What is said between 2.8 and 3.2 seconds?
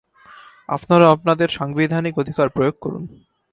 করুন।